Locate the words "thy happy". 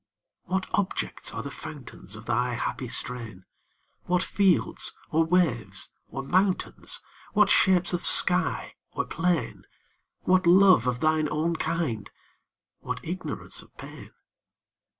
2.25-2.87